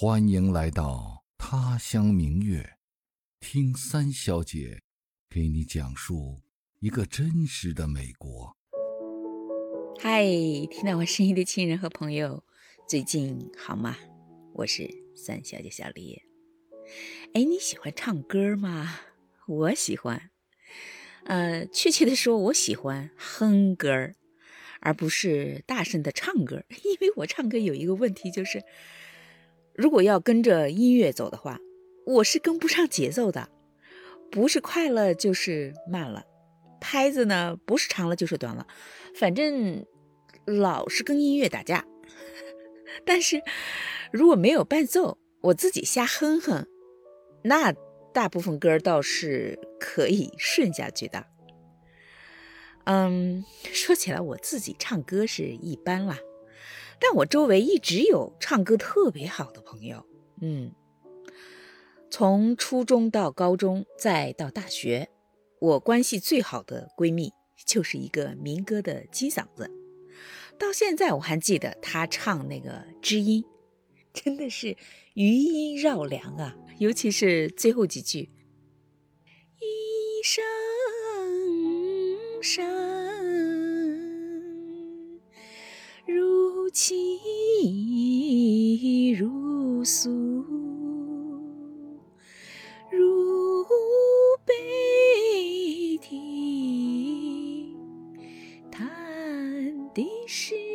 [0.00, 2.76] 欢迎来到他乡明月，
[3.40, 4.80] 听三小姐
[5.28, 6.40] 给你讲述
[6.78, 8.56] 一个真实的美国。
[9.98, 10.22] 嗨，
[10.70, 12.44] 听到我声音的亲人和朋友，
[12.86, 13.96] 最近好吗？
[14.54, 16.22] 我是三小姐小丽。
[17.34, 19.00] 哎，你喜欢唱歌吗？
[19.48, 20.30] 我喜欢。
[21.24, 24.14] 呃，确切的说，我喜欢哼歌，
[24.78, 26.62] 而不是大声的唱歌。
[26.84, 28.62] 因为我唱歌有一个问题，就是
[29.78, 31.60] 如果要跟着音乐走的话，
[32.04, 33.48] 我是跟不上节奏的，
[34.30, 36.24] 不是快了就是慢了，
[36.80, 38.66] 拍子呢不是长了就是短了，
[39.14, 39.86] 反正
[40.44, 41.86] 老是跟音乐打架。
[43.06, 43.40] 但是
[44.10, 46.66] 如果没有伴奏，我自己瞎哼哼，
[47.44, 47.72] 那。
[48.10, 51.26] 大部分歌倒是可以顺下去的。
[52.84, 56.18] 嗯，说起来我自己唱歌是一般啦，
[57.00, 60.04] 但我周围一直有唱歌特别好的朋友。
[60.40, 60.72] 嗯，
[62.10, 65.10] 从初中到高中，再到大学，
[65.60, 67.32] 我关系最好的闺蜜
[67.66, 69.70] 就是一个民歌的金嗓子，
[70.58, 73.42] 到现在我还记得她唱那个《知音》。
[74.14, 74.76] 真的是
[75.14, 78.30] 余音绕梁啊，尤其是最后几句。
[79.60, 80.44] 一声
[82.42, 82.77] 声
[86.68, 87.16] 如泣
[89.12, 90.10] 如诉，
[92.90, 93.64] 如
[94.44, 94.52] 悲
[96.02, 97.74] 啼，
[98.70, 98.86] 叹
[99.94, 100.67] 的是。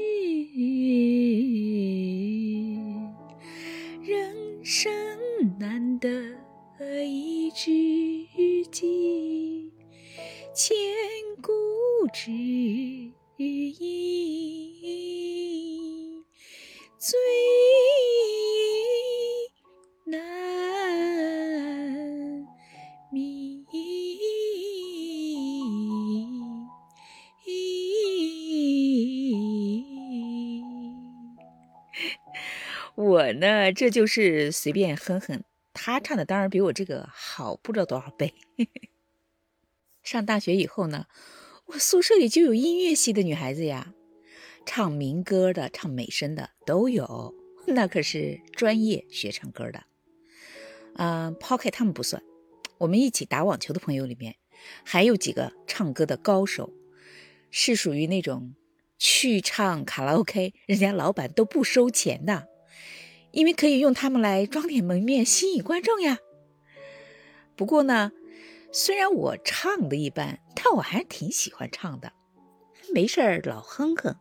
[33.23, 35.44] 我呢，这就是随便哼哼。
[35.72, 38.34] 他唱的当然比我这个好不知道多少倍。
[40.03, 41.07] 上大学以后呢，
[41.67, 43.94] 我宿舍里就有音乐系的女孩子呀，
[44.66, 47.34] 唱民歌的、唱美声的都有，
[47.66, 49.85] 那可是专业学唱歌的。
[50.95, 52.22] 嗯，抛开他们不算，
[52.79, 54.35] 我们一起打网球的朋友里面，
[54.84, 56.73] 还有几个唱歌的高手，
[57.50, 58.53] 是属于那种
[59.00, 62.50] 去唱卡拉 OK，人家老板都不收钱的，
[63.34, 66.20] 因为可以用它们来装点门面，吸引观众呀。
[67.58, 68.14] 不过呢。
[68.76, 72.12] 虽然我唱的一般，但我还是挺喜欢唱的，
[72.92, 74.16] 没事儿老哼哼。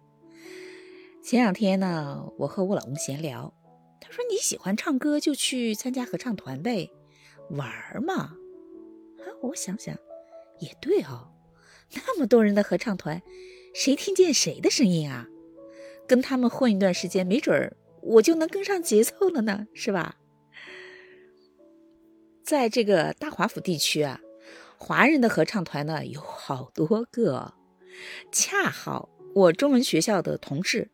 [1.22, 3.54] 前两天呢，我和我老公闲聊，
[3.98, 6.90] 他说：“你喜欢唱歌，就去参加合唱团呗，
[7.48, 8.36] 玩儿嘛。”
[9.24, 9.96] 啊，我想想，
[10.60, 11.30] 也对哦，
[11.94, 13.22] 那么多人的合唱团，
[13.74, 15.26] 谁听见谁的声音啊？
[16.06, 20.16] 跟他们混一段时间，没准儿我就能跟上节奏了呢，是吧？
[22.44, 24.20] 在这个大华府地区啊。
[24.76, 27.54] 华人的合唱团呢有好多个，
[28.32, 30.90] 恰好我中文学校的同事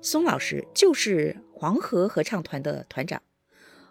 [0.00, 3.20] 松老师就是黄河合唱团的团长，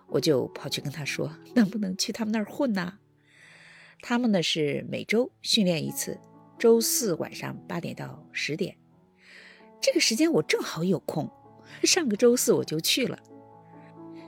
[0.08, 3.00] 我就跑去跟他说，能不能去他们那儿混呢？
[4.02, 6.18] 他们呢是每周训练一次，
[6.58, 8.78] 周四晚上八点到十点，
[9.82, 11.30] 这个时间我正好有空，
[11.82, 13.18] 上个周四我就去了，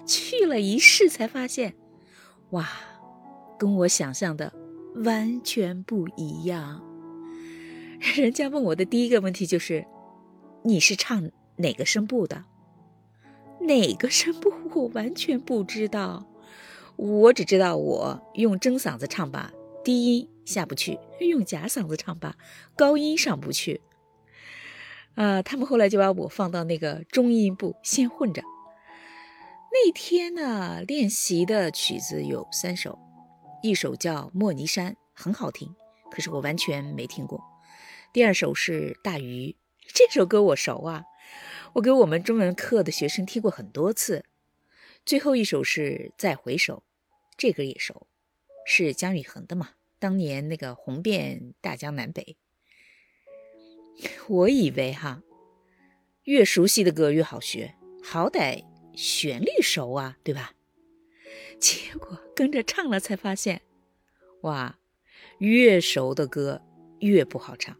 [0.05, 1.75] 去了一试才发现，
[2.49, 2.67] 哇，
[3.59, 4.51] 跟我想象的。
[5.03, 6.81] 完全不一样。
[8.15, 9.85] 人家问我的第一个问题就是
[10.63, 12.45] ：“你是唱哪个声部的？”
[13.59, 16.25] 哪个声部我完全不知道，
[16.95, 19.51] 我只知道我用真嗓子唱吧，
[19.83, 22.37] 低音下不去；用假嗓子唱吧，
[22.77, 23.81] 高音上不去。
[25.15, 28.41] 啊，他们后来就把我放到那个中音部先混着。
[29.71, 32.99] 那天呢，练习的曲子有三首。
[33.63, 35.73] 一首叫《莫尼山》，很好听，
[36.11, 37.41] 可是我完全没听过。
[38.13, 39.51] 第二首是《大鱼》，
[39.93, 41.03] 这首歌我熟啊，
[41.73, 44.23] 我给我们中文课的学生听过很多次。
[45.05, 46.77] 最后一首是《再回首》，
[47.37, 48.07] 这歌也熟，
[48.65, 49.71] 是姜育恒的嘛？
[49.97, 52.37] 当年那个红遍大江南北。
[54.27, 55.21] 我以为哈，
[56.23, 58.63] 越熟悉的歌越好学，好歹
[58.93, 60.53] 旋律熟啊，对吧？
[61.59, 63.61] 结果跟着唱了，才发现，
[64.41, 64.77] 哇，
[65.37, 66.61] 越熟的歌
[66.99, 67.77] 越不好唱，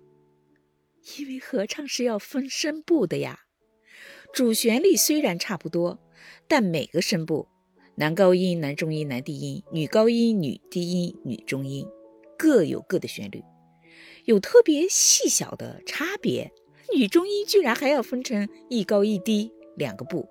[1.18, 3.42] 因为合唱是要分声部的呀。
[4.34, 6.00] 主旋律虽然差不多，
[6.48, 7.48] 但每个声部，
[7.96, 11.88] 男高音、男中音、男低音，女高音、女低音、女中音，
[12.38, 13.42] 各有各的旋律，
[14.26, 16.52] 有特别细小的差别。
[16.94, 20.30] 女中音居然还要分成一高一低两个部，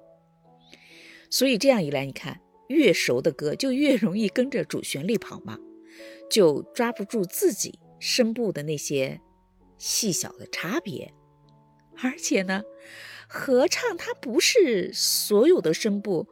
[1.29, 5.59] 所以这样一来，你看，越熟的歌就越容易跟着主旋律跑嘛，
[6.31, 9.21] 就抓不住自己声部的那些
[9.79, 11.13] 细小的差别。
[12.03, 12.63] 而且呢，
[13.29, 16.29] 合唱它不是所有的声部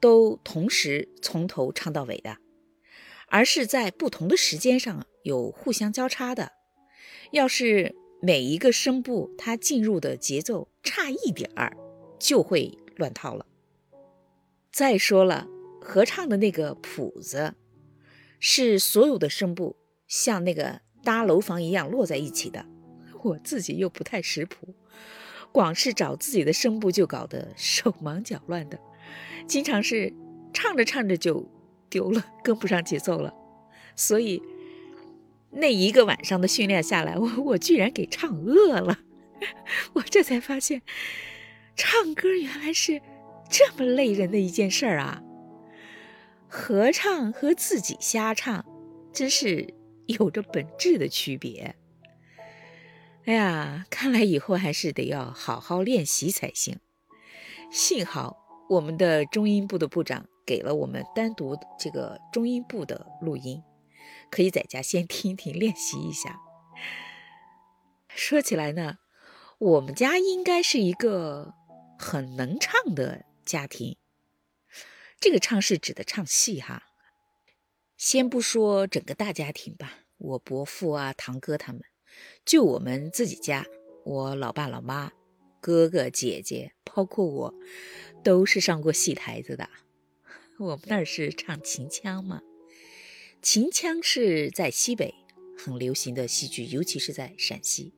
[0.00, 2.38] 都同时从头唱到尾的，
[3.28, 6.52] 而是在不同的时间上有互相交叉的。
[7.30, 11.76] 要是每一个声部它进入的节奏差一点儿，
[12.18, 13.46] 就会乱套了。
[14.72, 15.46] 再说了，
[15.80, 17.54] 合唱的那个谱子
[18.40, 19.76] 是所有的声部
[20.06, 22.64] 像那个搭楼房一样摞在一起的，
[23.22, 24.74] 我自己又不太识谱，
[25.52, 28.78] 光是找自己的声部就搞得手忙脚乱的，
[29.46, 30.12] 经常是
[30.52, 31.46] 唱着唱着就
[31.90, 33.34] 丢了，跟不上节奏了，
[33.94, 34.42] 所以。
[35.50, 38.98] 那一个晚上的训练下来，我我居然给唱饿了，
[39.94, 40.82] 我这才发现，
[41.74, 43.00] 唱歌原来是
[43.48, 45.22] 这么累人的一件事儿啊！
[46.46, 48.64] 合唱和自己瞎唱，
[49.12, 49.74] 真是
[50.06, 51.74] 有着本质的区别。
[53.24, 56.78] 哎呀，看来以后还是得要好好练习才行。
[57.70, 58.38] 幸好
[58.70, 63.62] 我们的中音部的部长给了我们单独这个中音部的录音。
[64.30, 66.40] 可以在家先听一听练习一下。
[68.08, 68.98] 说起来呢，
[69.58, 71.54] 我们家应该是一个
[71.98, 73.96] 很能唱的家庭。
[75.20, 76.84] 这个唱是指的唱戏哈。
[77.96, 81.82] 先不说整个大家庭吧，我伯父啊、堂哥他们，
[82.44, 83.66] 就我们自己家，
[84.04, 85.10] 我老爸老妈、
[85.60, 87.54] 哥哥姐姐，包括我，
[88.22, 89.68] 都是上过戏台子的。
[90.58, 92.40] 我们那儿是唱秦腔嘛。
[93.40, 95.14] 秦腔是在西北
[95.56, 97.92] 很流行的戏剧，尤其是在陕西。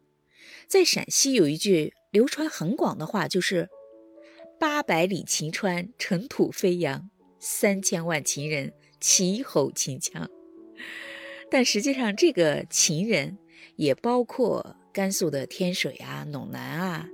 [0.69, 3.69] 在陕西有一句流传很广的话，就是
[4.61, 7.09] “八百里秦川，尘土飞扬；
[7.39, 10.31] 三千万秦人，齐吼秦腔。
[11.51, 13.39] ”但实际上，这个秦人
[13.77, 17.09] 也包括甘肃的天水啊、陇南啊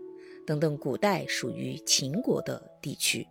[0.44, 3.26] 等等古代属于秦国的地区。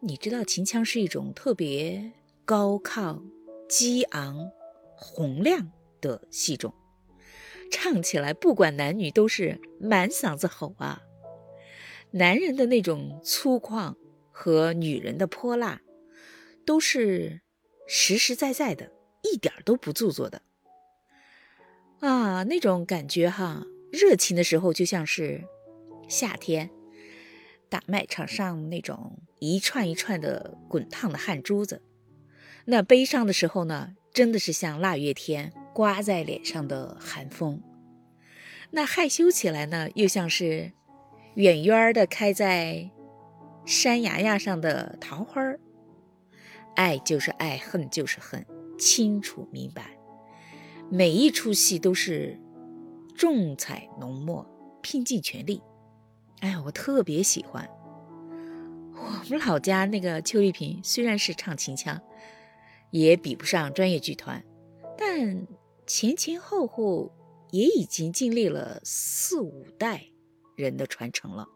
[0.00, 2.12] 你知道秦腔是一种特别。
[2.46, 3.22] 高亢、
[3.66, 4.50] 激昂、
[4.96, 6.74] 洪亮的戏种，
[7.70, 11.00] 唱起来不管男女都是满嗓子吼啊！
[12.10, 13.94] 男人的那种粗犷
[14.30, 15.80] 和女人的泼辣，
[16.66, 17.40] 都是
[17.86, 18.92] 实实在在的，
[19.22, 20.42] 一点都不做作的
[22.00, 22.42] 啊！
[22.42, 25.42] 那种感觉哈，热情的时候就像是
[26.08, 26.70] 夏天
[27.70, 31.80] 大麦场上那种一串一串的滚烫的汗珠子。
[32.66, 37.58] 那悲伤的时候呢，真的是像腊月天刮在脸上的寒风；
[38.70, 40.72] 那害羞起来呢，又像是
[41.34, 42.90] 远远的开在
[43.66, 45.60] 山崖崖上的桃花儿。
[46.74, 48.44] 爱就是爱，恨就是恨，
[48.78, 49.96] 清楚明白。
[50.90, 52.40] 每一出戏都是
[53.14, 54.46] 重彩浓墨，
[54.80, 55.62] 拼尽全力。
[56.40, 57.68] 哎呀，我特别喜欢。
[58.96, 62.00] 我们老家那个邱丽萍，虽然是唱秦腔。
[62.94, 64.44] 也比不上专业剧团，
[64.96, 65.48] 但
[65.84, 67.12] 前前后后
[67.50, 70.04] 也已经经历了四五代
[70.54, 71.48] 人的传承了。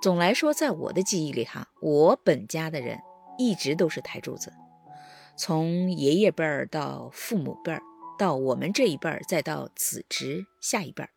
[0.00, 2.98] 总来说，在我的记忆里，哈，我本家的人
[3.36, 4.50] 一直都是台柱子，
[5.36, 7.82] 从爷爷辈儿到父母辈儿，
[8.18, 11.10] 到我们这一辈儿，再到子侄下一辈儿，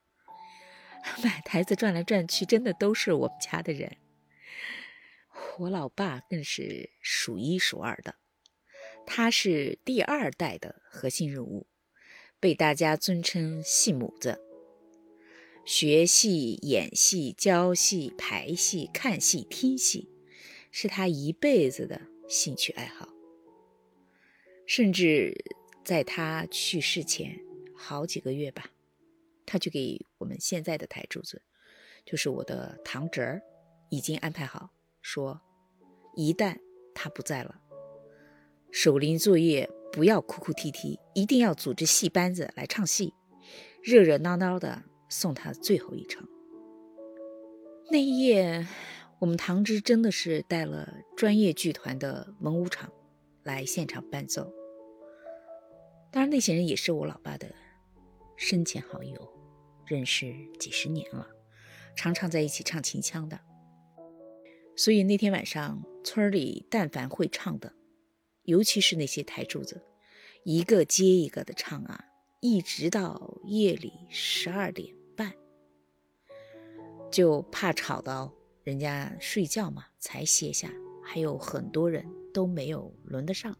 [1.24, 3.96] 满台子转来转去，真的都是我们家的人。
[5.60, 8.15] 我老爸更是数一数二的。
[9.05, 11.67] 他是第二代的核心人物，
[12.39, 14.39] 被大家尊称“戏母子”。
[15.65, 20.10] 学戏、演戏、教戏、排戏、看戏、听戏，
[20.72, 23.07] 是他一辈子的兴趣爱好。
[24.65, 25.43] 甚至
[25.86, 27.39] 在他去世前
[27.75, 28.72] 好几个月吧，
[29.45, 31.41] 他就给我们现在的台柱子，
[32.05, 33.41] 就是我的堂侄儿，
[33.89, 34.69] 已经安排好，
[35.01, 35.39] 说
[36.15, 36.57] 一旦
[36.93, 37.62] 他不在了。
[38.75, 43.13] 守灵作业，不要哭哭啼啼，一定要组织戏班子来唱戏，
[43.84, 46.27] 热热闹闹的送他最后一程。
[47.92, 48.68] 那一夜，
[49.20, 52.92] 我们堂侄真的是带了专业剧团的文武场
[53.44, 54.51] 来现场伴奏。
[56.12, 57.53] 当然，那些人也是我老爸的
[58.36, 59.34] 生前好友，
[59.86, 61.27] 认识几十年了，
[61.96, 63.39] 常常在一起唱秦腔的。
[64.75, 67.72] 所以那天晚上，村里但凡会唱的，
[68.44, 69.82] 尤其是那些台柱子，
[70.44, 72.06] 一个接一个的唱啊，
[72.42, 75.34] 一直到夜里十二点半，
[77.12, 78.34] 就怕吵到
[78.64, 80.72] 人家睡觉嘛，才歇下。
[81.06, 83.58] 还有很多人都没有轮得上。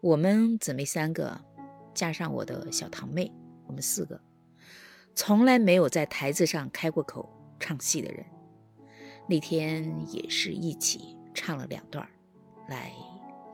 [0.00, 1.44] 我们姊妹三个，
[1.94, 3.32] 加上我的小堂妹，
[3.66, 4.20] 我们四个，
[5.14, 7.28] 从来没有在台子上开过口
[7.60, 8.26] 唱戏的人。
[9.28, 12.08] 那天也是一起唱了两段，
[12.68, 12.92] 来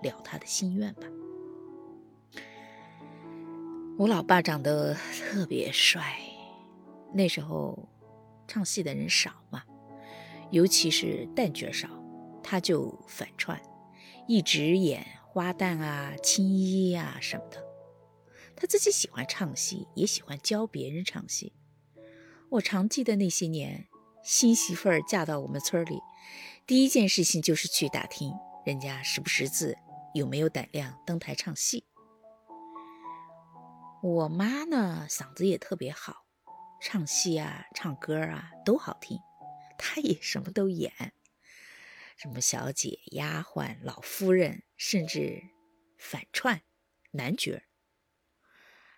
[0.04, 1.02] 了他的心愿吧。
[3.98, 6.18] 我老爸长得特别帅，
[7.12, 7.78] 那时候
[8.46, 9.62] 唱戏的人少嘛，
[10.50, 11.88] 尤其是旦角少，
[12.42, 13.60] 他就反串，
[14.26, 17.62] 一直演花旦啊、青衣啊什么的。
[18.56, 21.52] 他自己喜欢唱戏，也喜欢教别人唱戏。
[22.50, 23.86] 我常记得那些年。
[24.26, 26.00] 新媳妇儿嫁到我们村里，
[26.66, 28.32] 第一件事情就是去打听
[28.64, 29.76] 人家识不识字，
[30.14, 31.84] 有没有胆量登台唱戏。
[34.00, 36.24] 我妈呢，嗓子也特别好，
[36.80, 39.18] 唱戏啊、唱歌啊都好听，
[39.76, 40.92] 她也什么都演，
[42.16, 45.42] 什么小姐、丫鬟、老夫人，甚至
[45.98, 46.62] 反串
[47.10, 47.62] 男角。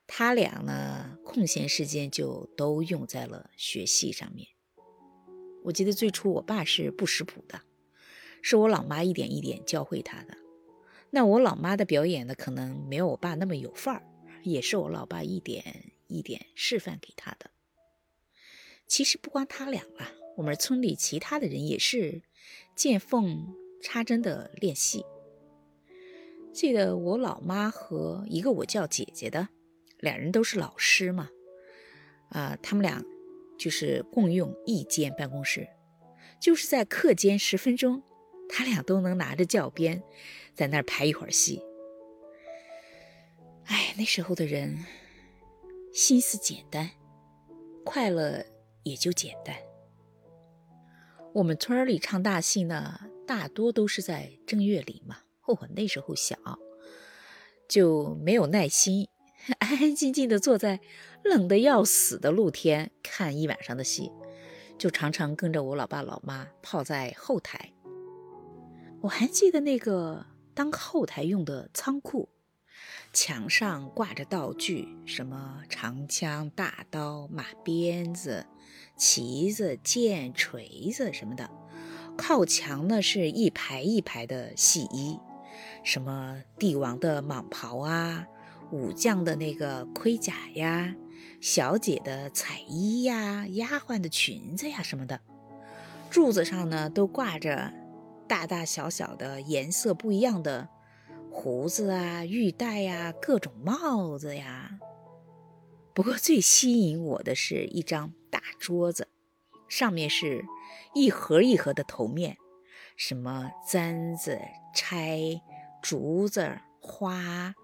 [0.07, 4.49] 他俩呢，空闲时间就都用在了学戏上面。
[5.65, 7.63] 我记得最初我爸是不识谱的，
[8.43, 10.37] 是我老妈一点一点教会他的。
[11.11, 14.03] 那我老妈的表演呢，可能没有我爸那么有范儿，
[14.43, 17.51] 也是我老爸一点一点示范给他的。
[18.87, 22.23] 其实不光他俩了，我们村里其他的人也是
[22.75, 25.05] 见缝插针的练戏。
[26.53, 29.49] 记得我老妈和一个我叫姐姐的，
[29.99, 31.31] 两人都是老师嘛，
[32.31, 33.05] 啊，他们俩。
[33.59, 35.67] 就是共用一间办公室，
[36.39, 38.03] 就是在课间十分钟，
[38.51, 40.03] 他俩都能拿着教鞭
[40.57, 41.63] 在那儿排一会儿戏。
[43.67, 44.85] 哎，那时候的人
[45.93, 46.91] 心思简单，
[47.85, 48.45] 快乐
[48.83, 49.55] 也就简单。
[51.35, 55.19] 我们村里唱大戏呢，大多都是在正月里嘛。
[55.47, 56.37] 我那时候小，
[57.69, 59.09] 就没有耐心。
[59.59, 60.81] 安安静静的坐在
[61.23, 64.11] 冷得要死的露天看一晚上的戏，
[64.77, 67.73] 就常常跟着我老爸老妈泡在后台。
[69.03, 72.31] 我还记得那个当后台用的仓库，
[73.13, 78.47] 墙上挂着道具，什么长枪、大刀、马鞭子、
[78.97, 81.51] 旗子、剑、锤子什么的。
[82.17, 85.21] 靠墙呢是一排一排的戏衣，
[85.85, 88.27] 什么帝王的蟒袍啊。
[88.71, 90.97] 武将的那个盔甲呀，
[91.39, 95.21] 小姐的彩衣呀，丫鬟的裙子呀什么的，
[96.09, 97.75] 柱子上呢都挂着
[98.29, 100.69] 大大小小的颜色不一样的
[101.31, 104.79] 胡子啊、玉带呀、各种帽子呀。
[105.95, 109.09] 不过最吸引我的是一张大桌子，
[109.69, 110.45] 上面是
[110.95, 112.37] 一盒一盒的头面，
[112.97, 114.41] 什么簪子、
[114.75, 115.41] 钗、
[115.83, 117.55] 竹子、花。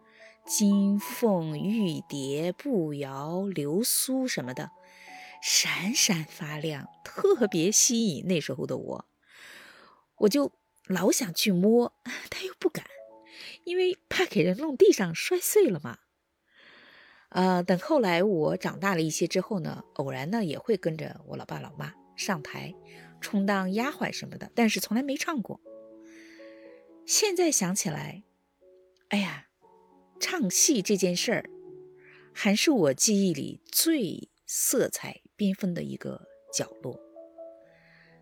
[0.44, 4.72] 金凤玉蝶、步摇、流苏什么的，
[5.40, 9.06] 闪闪发亮，特别吸引那时候的我。
[10.22, 10.52] 我就
[10.86, 11.94] 老想去摸，
[12.28, 12.84] 但又不敢，
[13.64, 15.98] 因为怕给人弄地上摔碎了嘛。
[17.30, 22.74] 呃，等后来我长大了一些之后呢，偶然呢也会跟着我老爸老妈上台
[23.20, 25.60] 充当丫鬟什么的，但是从来没唱过。
[27.06, 28.24] 现在想起来，
[29.08, 29.48] 哎呀。
[30.20, 31.50] 唱戏这件事儿，
[32.32, 37.00] 还是我记忆里最色彩缤纷的一个角落，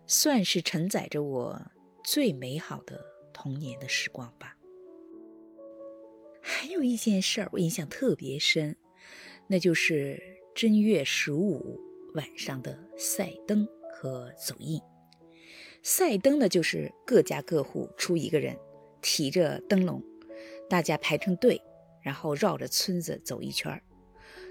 [0.07, 1.71] 算是承载着我
[2.03, 3.03] 最美好的
[3.33, 4.57] 童年的时光吧。
[6.41, 8.75] 还有一件事儿我印象特别深，
[9.47, 10.21] 那就是
[10.55, 11.79] 正月十五
[12.15, 14.81] 晚上的赛灯和走印。
[15.83, 18.57] 赛灯呢，就是各家各户出一个人，
[19.01, 20.03] 提着灯笼，
[20.69, 21.61] 大家排成队。
[22.03, 23.83] 然后绕着村子走一圈儿，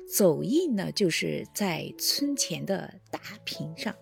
[0.07, 3.93] 走印呢，就是在村前的大坪上，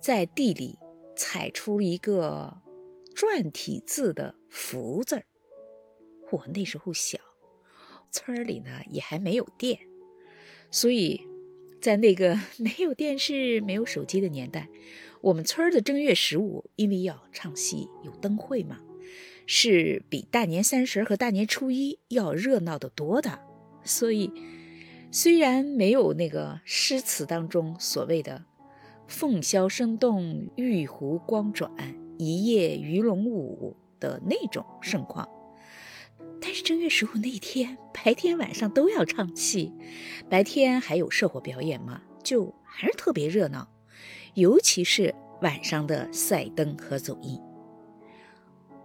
[0.00, 0.76] 在地里
[1.16, 2.52] 踩出一个
[3.20, 5.24] 篆体字的福字儿。
[6.30, 7.18] 我那时候小，
[8.10, 9.80] 村里呢也还没有电，
[10.70, 11.20] 所以
[11.82, 14.68] 在那个 没有电视、没有手机的年代，
[15.20, 18.80] 我们村的正月十五，因为要唱戏，有灯会嘛。
[19.46, 23.40] 是比大年三十和大年初一要热闹得多的，
[23.82, 24.32] 所以
[25.10, 28.44] 虽然没有那个诗词当中所谓的
[29.08, 31.72] “凤箫声动，玉壶光转，
[32.20, 35.26] 一夜鱼龙舞的那种盛况。
[36.38, 39.72] 但是正月十五那一天，白天晚上都要唱戏，
[40.28, 43.66] 白天还有社火表演嘛，就还是特别热闹。
[44.34, 47.40] 尤其是晚上的赛灯和走印。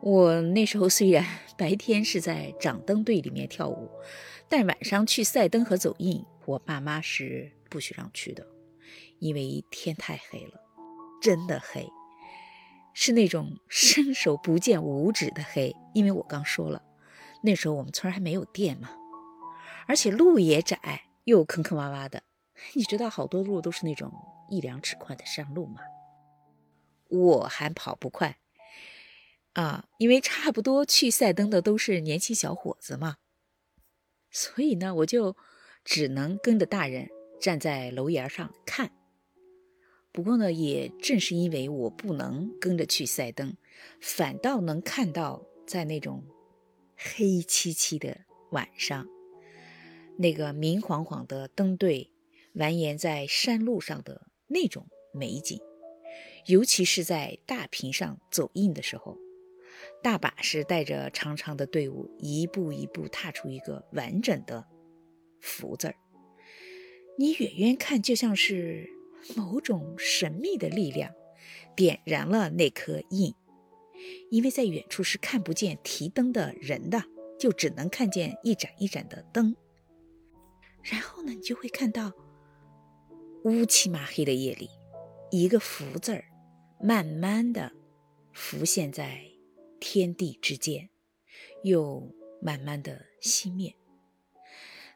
[0.01, 1.25] 我那时候虽然
[1.57, 3.89] 白天是在掌灯队里面跳舞，
[4.47, 8.47] 但晚上去赛灯和走印，我爸妈是不许让去的，
[9.19, 10.61] 因为天太黑了，
[11.21, 11.87] 真的黑，
[12.95, 15.75] 是那种 伸手不见五指的黑。
[15.93, 16.81] 因为我刚说了。
[17.43, 18.89] 那时候我们村还没有电嘛，
[19.87, 22.23] 而且路也窄又坑坑洼洼的。
[22.73, 24.11] 你知道好多路都是那种
[24.49, 25.81] 一两尺宽的山路吗？
[27.07, 28.39] 我还跑不快
[29.53, 33.17] 啊，因为差不多去赛灯的都是年轻小伙子嘛，
[34.31, 35.37] 所以呢，我就
[35.83, 37.09] 只能跟着大人
[37.39, 38.91] 站在楼檐上看。
[40.15, 43.57] 不过呢，也正是因为我不能跟着去赛灯，
[43.99, 46.23] 反倒能看到在那种。
[46.97, 49.05] 黑漆漆的晚上，
[50.17, 52.09] 那个明晃晃的灯队
[52.53, 55.59] 蜿蜒在山路上的那种美景，
[56.45, 59.17] 尤其是在大屏上走印的时候，
[60.01, 64.65] 大把是带着长长的队伍，一步一步踏出一个完整的
[65.41, 65.95] “福”字儿。
[67.17, 68.89] 你远远看，就像是
[69.35, 71.13] 某种神秘的力量
[71.75, 73.33] 点燃了那颗印。
[74.29, 77.03] 因为在远处是看不见提灯的人的，
[77.39, 79.55] 就只能看见一盏一盏的灯。
[80.83, 82.11] 然后呢，你就会看到
[83.45, 84.69] 乌漆麻黑的夜里，
[85.31, 86.25] 一个“福”字儿
[86.79, 87.71] 慢慢的
[88.33, 89.21] 浮现在
[89.79, 90.89] 天地之间，
[91.63, 93.75] 又慢慢的熄灭。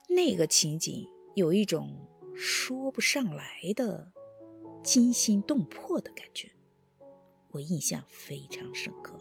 [0.09, 3.45] 那个情景有一种说不上来
[3.75, 4.11] 的
[4.83, 6.51] 惊心动魄的感觉。
[7.51, 9.17] 我印象非常深刻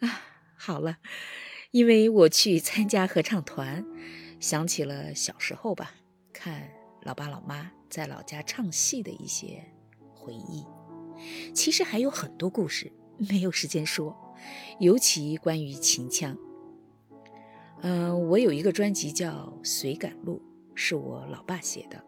[0.00, 0.22] 啊！
[0.56, 0.98] 好了，
[1.70, 3.84] 因为我去参加合唱团，
[4.40, 5.94] 想起了小时候吧，
[6.32, 6.70] 看
[7.02, 9.64] 老爸老妈在老家唱戏的一些
[10.14, 10.64] 回忆。
[11.54, 14.16] 其实还有很多故事没有时间说，
[14.78, 16.36] 尤其关于秦腔。
[17.82, 20.40] 嗯，我有一个专辑叫《随感录》，
[20.74, 22.02] 是我老爸写的。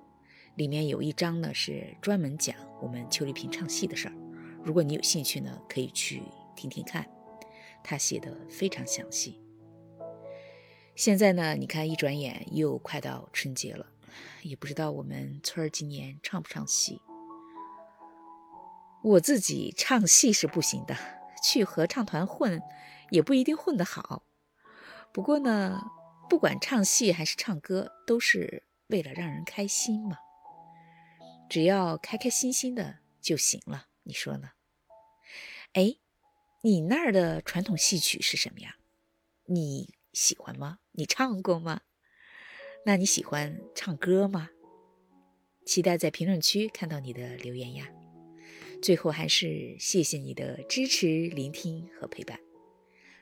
[0.54, 4.14] 里面有一章呢，是专门讲我们邱丽萍唱戏的事儿。
[4.62, 6.22] 如果你有兴趣呢，可以去
[6.54, 7.08] 听听看，
[7.82, 9.40] 他写的非常详细。
[10.94, 13.86] 现在呢，你看一转眼又快到春节了，
[14.42, 17.00] 也不知道我们村儿今年唱不唱戏。
[19.02, 20.94] 我自己唱戏是不行的，
[21.42, 22.60] 去合唱团混
[23.10, 24.22] 也不一定混得好。
[25.12, 25.82] 不过呢，
[26.28, 30.18] 不管唱戏还是唱歌，都是为了让人开心嘛。
[31.52, 34.52] 只要开开心心的就行了，你说呢？
[35.74, 35.98] 哎，
[36.62, 38.78] 你那儿的传统戏曲是什么呀？
[39.44, 40.78] 你喜欢吗？
[40.92, 41.82] 你唱过吗？
[42.86, 44.48] 那你喜欢唱歌吗？
[45.66, 47.86] 期待在评论区看到你的留言呀。
[48.80, 52.40] 最后还是谢谢你的支持、聆听和陪伴。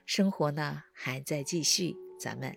[0.06, 2.56] 生活呢还在继续，咱们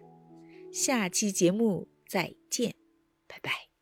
[0.71, 2.75] 下期节目再见，
[3.25, 3.72] 拜拜。